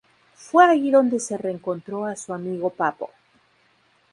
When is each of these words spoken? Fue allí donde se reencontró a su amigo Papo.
Fue 0.33 0.65
allí 0.65 0.89
donde 0.89 1.19
se 1.19 1.37
reencontró 1.37 2.05
a 2.05 2.15
su 2.15 2.33
amigo 2.33 2.71
Papo. 2.71 3.11